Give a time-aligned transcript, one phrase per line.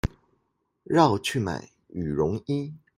[0.87, 2.73] 繞去買羽絨衣